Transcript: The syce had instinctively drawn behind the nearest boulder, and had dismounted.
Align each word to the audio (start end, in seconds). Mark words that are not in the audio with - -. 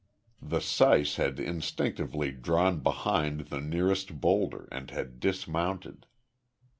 The 0.41 0.61
syce 0.61 1.17
had 1.17 1.39
instinctively 1.39 2.31
drawn 2.31 2.79
behind 2.79 3.39
the 3.51 3.61
nearest 3.61 4.19
boulder, 4.19 4.67
and 4.71 4.89
had 4.89 5.19
dismounted. 5.19 6.07